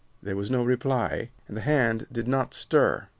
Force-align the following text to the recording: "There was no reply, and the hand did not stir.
"There 0.23 0.35
was 0.35 0.49
no 0.49 0.63
reply, 0.63 1.29
and 1.47 1.55
the 1.55 1.61
hand 1.61 2.07
did 2.11 2.27
not 2.27 2.55
stir. 2.55 3.07